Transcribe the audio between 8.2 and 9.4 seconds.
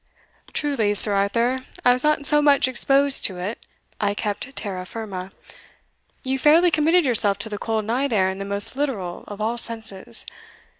in the most literal of